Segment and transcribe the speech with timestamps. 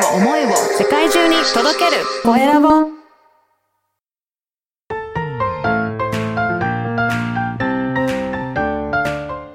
[0.00, 0.48] を思いを
[0.78, 2.02] 世界中に届ける。
[2.22, 2.68] コエラボ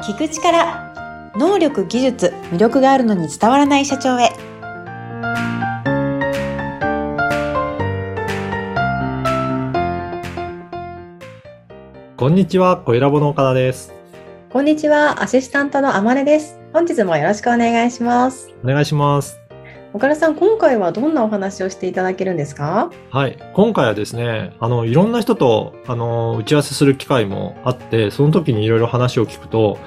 [0.02, 4.30] 聞く力能力技術魅力があるのに伝わらない社長へ。
[12.18, 13.94] こんにちは、コエラボの岡田です。
[14.50, 16.58] こんにちはアシスタントのあまねです。
[16.72, 18.54] 本日もよろしくお願いします。
[18.64, 19.45] お願いします。
[19.96, 22.92] 岡田さん今回はどんなお話をしていただけるんですか？
[23.12, 23.40] はい。
[23.54, 29.78] 今回はですね、あの、いろんな人と、あの、打ち合わせする機会もあって、その時にいろいろ話を聞くと、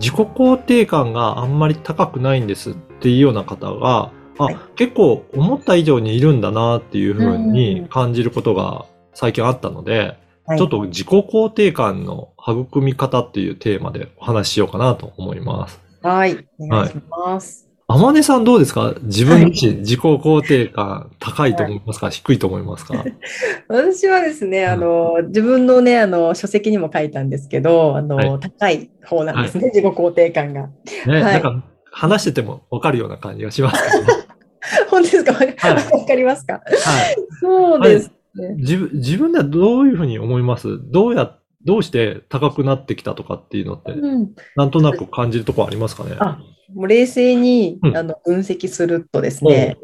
[0.00, 4.56] 自己肯定感があんまり高くないんですっていうような方が、あ、はい。
[4.76, 10.16] 結構思った以上にいるんだなっていうふううんに感じることが最近あったので、
[10.46, 10.58] はい。
[10.58, 15.78] ちょっと自己肯定感の育み方っていうテーマでお話ししようかなと思います。
[16.00, 16.48] はい。
[16.58, 18.94] お願いします、あまねさんどうですか？
[19.04, 23.02] 自分自身、自己肯定感高いと思いますか、低いと思いますか？
[23.68, 28.40] 私はですね、あの、自分のね、あの、書籍にも書いたんですけど、あの、はい。
[28.40, 30.68] 高い方なんですね、自己肯定感が。
[31.06, 31.22] ね、はい。
[31.22, 34.06] なんか話しててもわかるような感じがしますね。
[34.90, 35.32] 本当ですか？
[35.32, 36.06] わ、はい。
[36.06, 36.54] かりますか？
[36.54, 37.16] はい。
[37.40, 38.54] そうですね。
[38.58, 40.78] 自分、自分ではどういうふうに思います？
[40.92, 44.34] どうや、どうして高くなってきたとかっていうのって、うん。
[44.56, 46.16] なんとなく感じるところありますかね？
[46.18, 46.38] あ
[46.74, 49.76] もう冷静に、うんあの分析するとですね、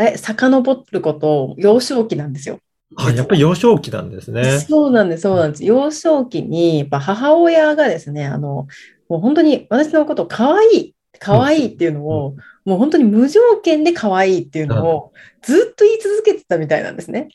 [0.00, 2.58] え遡ること、幼少期なんですよ。
[2.96, 4.60] あ、やっぱり幼少期なんですね。
[4.60, 5.64] そうなんです、そうなんです。
[5.64, 8.66] 幼少期に、やっぱ母親がですね、あの、
[9.08, 17.28] もう本当に私のことを可愛い、可愛いっていうのを、もう本当に無条件で可愛いっていうのをずっと言い続けてたみたいなんですね。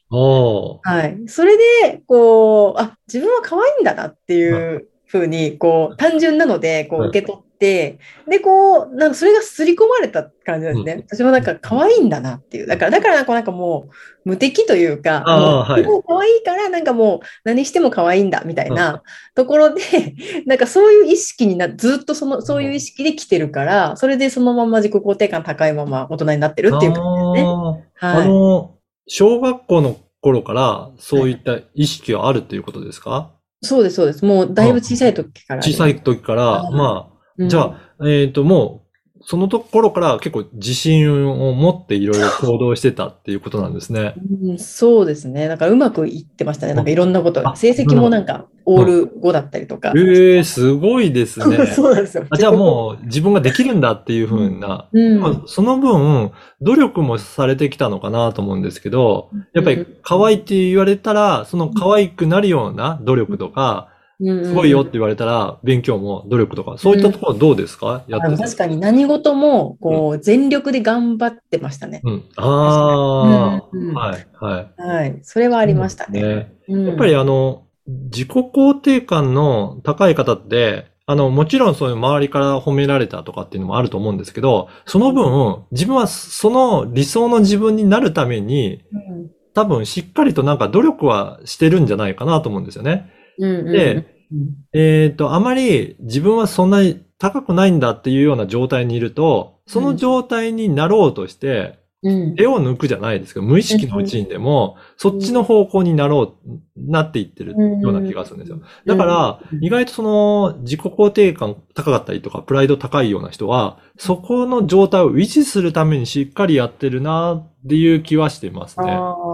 [0.83, 1.17] はい。
[1.27, 7.97] それで、こう、あ、自分は可愛いんだなっていうふうに、こう、単純なので、こう、はい受け取って、
[8.29, 11.03] で、こう、なんかそれが刷り込まれた感じなんですね。
[11.09, 12.67] 私もなんか可愛いんだなっていう。
[12.67, 13.89] だから、だからなんかなんかも
[14.25, 19.01] う、無敵というか、もうはいもう可愛いから、なんかもう、何しても可愛いんだ、みたいな
[19.33, 19.81] ところで、
[20.45, 27.03] なんかそういう意識にな、ずっとその、そういう意識で来てるから、それでそのまま自己肯定感高いまま大人になってるっていう感
[27.33, 27.47] じですね。
[27.95, 28.21] はい。
[28.23, 28.75] あの、
[29.07, 33.31] 小学校の頃からそういった意識はあるっていうことですか？
[33.67, 34.25] そうです、そうです。
[34.25, 35.61] もう、だいぶ小さい時から。
[35.61, 38.86] 小さい時から、はいまあ、うんじゃあ、えっ、と、もう、
[39.29, 44.13] そのところから結構自信を持っていろいろ行動してたっていうことなんですね。
[44.41, 45.49] うん、そうですね。
[45.49, 46.73] なんかうまくいってましたね。
[46.73, 47.57] なんかいろんなことあ。
[47.57, 49.91] 成績もなんかオール5だったりとか。
[49.97, 51.65] ええすごいですね。
[51.67, 52.23] そうなんですよ。
[52.29, 63.89] あじゃあもう自分ができるんだっていうふうな、うん、まあその分、努力もされてきたのかなと思うんですけど、やっぱり可愛いって言われたら、その可愛くなるような努力とか、
[64.19, 68.03] すごいよって言われたら、勉強も努力とか、そういったところはどうですか？
[68.07, 72.01] やって確かに何事もこう全力で頑張ってましたね。
[72.03, 72.23] うん。
[72.35, 74.81] ああ、うんうんはい、はい。
[74.81, 75.19] はい。
[75.21, 76.21] それはありましたね。
[76.21, 93.11] ねうんやっぱりあの、自己肯定感の高い方って、あの、もちろんそういう周りから褒められたとかっていうのもあると思うんですけど、その分、自分はその理想の自分になるために、うん多分しっかりとなんか努力はしてるんじゃないかなと思うんですよね。
[93.37, 94.55] でうん。
[94.73, 102.35] えっ、と、あまり自分はそんなに高くないんだっていうような状態にいると、その状態になろうとして、うん。
[102.35, 108.61] 手を抜くじゃないですけど、無意識のうちにでも、そっちの方向になろう、なっていってるような気がするんですよ。
[108.85, 118.85] だから、意外とその自己肯定感高かったりとか、プライド高いような人は、そこの状態を維持するためにしっかりやってるなっていう気はしてますね。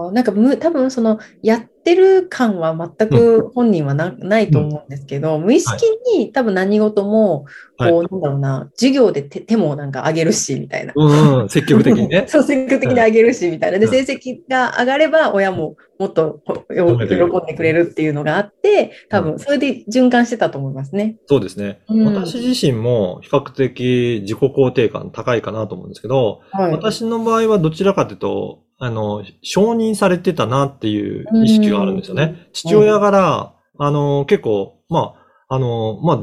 [0.06, 5.84] ああ、なんかむ、多分その、やってる感は全く本人はな,、ないと思うんですけど、無意識
[6.16, 7.44] に多分何事も、
[7.76, 10.92] はいこう、なんだろうな、授業で手手もなんか上げるし、みたいな。
[10.94, 12.24] うん、うん、積極的にね。
[12.28, 13.78] そう、積極的に上げるし、みたいな。
[13.78, 21.16] で、うん成績が上がれば、親ももっと喜んでくれるっていうのがあって、多分、それで循環してたと思いますね。
[21.26, 21.80] そうですね。
[21.88, 26.72] うん私自身も比較的自己肯定感高いかなと思うんですけど、はい。
[26.72, 32.48] 私の場合はどちらかというと、あの、承認されてたなっていう意識があるんですよね。
[32.52, 35.14] 父親から、あの、結構、ま
[35.48, 36.20] あ、あの、まあ、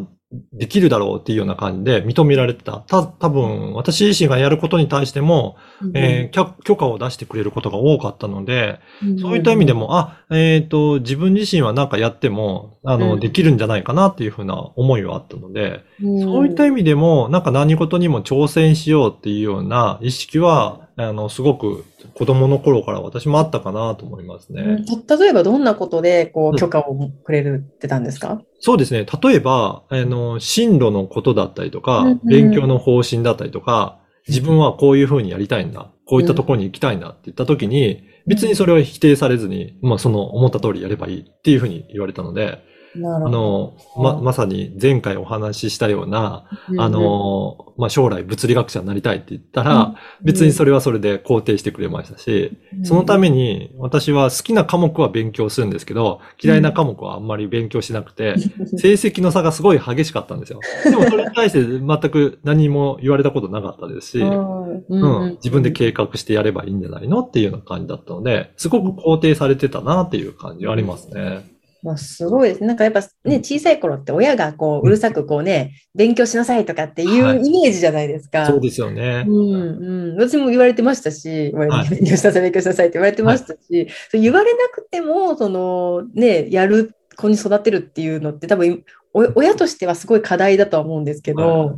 [0.53, 2.77] できるだろうっていうような感じで認められてた。
[2.87, 5.57] た、多分、私自身がやることに対しても、
[5.93, 8.79] えー許許可を出してくれることが多かったので、
[9.19, 13.19] そういった意味でも、あ、えっ、と、自分自身はなんかやっても、あの、うん。
[13.19, 24.85] できるんじゃないかなっていうふうな思いはあったので、うん、そういった意味でも、なんか何事にも挑戦しようっていうような意識は、あの、すごく子供の頃から私もあったかなと思いますうねん。
[25.07, 29.05] た例えばどんなことでこうんう許可をくれるってたんですか、そうですね。
[29.21, 35.91] 例えば、あの、進路のことだったりとか、うんうん勉強の方針だったりとか、自分はこういうふうにやりたいんだ。
[36.05, 42.59] こういったところに行きたいんだって言った時に、別にそれは否定されずに、まあその思った通りやればいいっていうふうに言われたので。
[42.95, 46.45] あの、ま、まさに前回お話ししたような、
[46.77, 58.35] あの、まあ、将来物理学者になりたいって言ったら、別にそれはそれで肯定してくれましたし、そのために私は好きな科目は勉強するんですけど、嫌いな科目はあんまり勉強しなくて、
[58.77, 60.59] 成績の差がすごい激しかったんですよ。
[60.83, 71.60] でもそれに対して全く何も言われたことなかったですし、 うん、自分で計画してやればいいんじゃないのっていうような感じだったので、すごく肯定されてたなっていう感じがありますね。
[71.83, 72.63] まあ、すごいです。
[72.63, 78.45] なんかやっぱね、小さい頃って親がこう、うるさくこうね、勉強しなさいとかっていうイメージじゃないですか。
[78.45, 79.25] そうですよね。
[79.27, 80.17] うんうん。
[80.17, 91.75] 私も言われてましたし、はい、 勉強しなさい、勉強しなさいって言われてましたし、はい、言われなくても、そのね、やる子に育てるっていうのって多分、親としてはすごい課題だとは思うんですけど、はい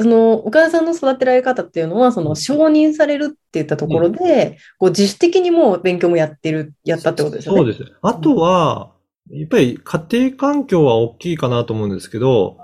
[0.00, 7.58] そのお母さんの育てられ方っていうのは、その承認されるって言ったところで、うん、こう自主的にもう勉強もやってる、やったってことですよね。
[7.58, 7.92] そうです。
[8.00, 8.92] あとは、
[9.32, 12.58] やっぱり家庭環境は大きいかなと思うんですけど、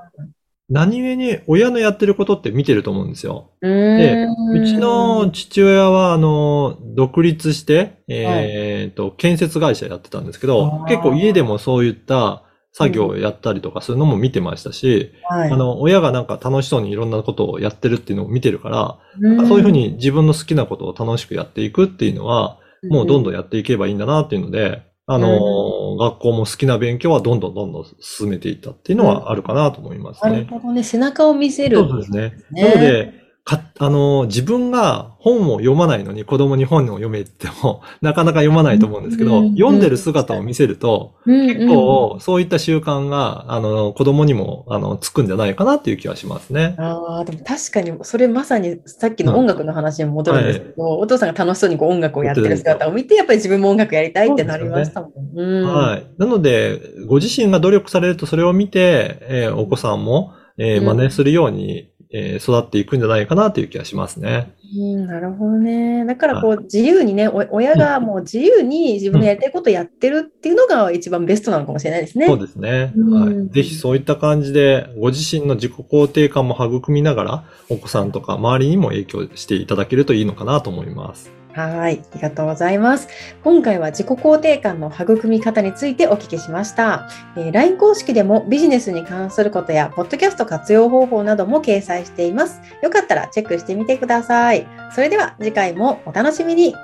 [0.68, 3.52] 何故に親のやってることって見てると思うんですよ。
[3.62, 12.42] で、うちの父親は、あの、独立して、えっ、ー、と、建設会社やってたんですけど、結構家でもそういった
[12.72, 18.98] 作業をやったりとかするのも見てましたし、はい、あの、親がなんか楽しそうにいろんなことをやってるっていうのを見てるから、
[19.46, 22.58] そういうふうに自分の好きなことを楽しくやっていくっていうのは、
[22.90, 30.30] もうどんどんやっていけばいいんだなっていうので、あの、うん、学校も好きな勉強はどんどんどんどん進めていったっていうのはあるかなと思いますね。
[30.30, 30.82] なるほどね。
[30.82, 32.36] 背中を見せる、そうですね。
[32.50, 46.74] なので、か、あの、自分が本を読まないのに子供に本を読めっても、 なかなか読まないと思うんですけど、読んでる姿を見せると、結構そういった習慣が、あの、子供にも、あの、つくんじゃないかなっていう気はしますね。
[46.76, 55.10] ああ、でも確かに、それまさにさっきの音楽の話に戻るんですけど、はい、お父さんが楽しそうにこう音楽をやってる姿を見て、やっぱり自分も音楽やりたいってなりましたもん。
[55.10, 56.06] ねうん、はい。
[56.18, 64.54] なので、ご自身が努力されるとそれを見て、えー、お子さんも、えー、真似するように、えー、育っていくんじゃないかなという気がしますね。
[64.76, 66.04] うん、なるほどね。
[66.04, 72.26] だからこう、自由にね、親がもう自由に自分のやりたいことをやってるっていうのが一番ベストなのかもしれないですね。
[72.26, 72.92] そうですね。
[72.94, 73.52] はい。
[73.52, 81.32] ぜひそういった感じで、ご自身の自己肯定感も育みながら、お子さんとか周りにも影響していただけるといいのかなと思います。
[81.56, 82.02] はい。
[82.12, 83.08] ありがとうございます。
[83.42, 87.08] 今回は自己肯定感の育み方についてお聞きしました。
[87.34, 92.60] えー、LINE 公式でもビジネスに関することや、ポッドキャスト活用方法なども掲載しています。
[92.82, 94.66] よかったらチェックしてみてください。
[94.94, 96.74] それでは次回もお楽しみに。